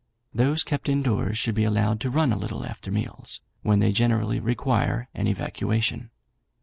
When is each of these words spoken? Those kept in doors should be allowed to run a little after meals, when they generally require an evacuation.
Those 0.33 0.63
kept 0.63 0.89
in 0.89 1.03
doors 1.03 1.37
should 1.37 1.53
be 1.53 1.63
allowed 1.63 1.99
to 1.99 2.09
run 2.09 2.31
a 2.33 2.35
little 2.35 2.65
after 2.65 2.89
meals, 2.89 3.39
when 3.61 3.77
they 3.77 3.91
generally 3.91 4.39
require 4.39 5.07
an 5.13 5.27
evacuation. 5.27 6.09